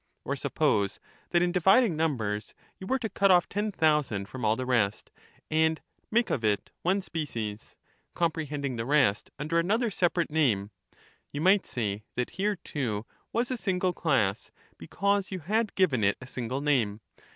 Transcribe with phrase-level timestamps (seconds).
[0.25, 0.99] Or suppose
[1.29, 5.11] that in dividing numbers you were to cut off ten thousand from all the rest,
[5.51, 7.75] and make of it one species,
[8.15, 10.71] comprehending the rest under another separate name,
[11.31, 16.17] you might say that here too was a single class, because you had given it
[16.19, 16.99] a single name.